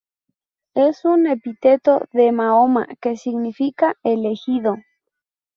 Es 0.73 1.05
un 1.05 1.27
epíteto 1.27 2.07
de 2.11 2.31
Mahoma 2.31 2.87
que 2.99 3.15
significa 3.17 3.93
"elegido". 4.01 4.77